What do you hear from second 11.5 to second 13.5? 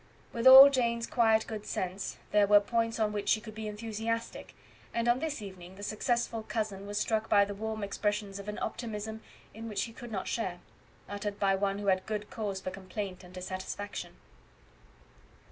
one who had good cause for complaint and